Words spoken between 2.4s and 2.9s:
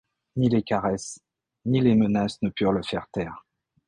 ne purent le